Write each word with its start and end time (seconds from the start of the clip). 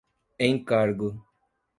encargo 0.39 1.13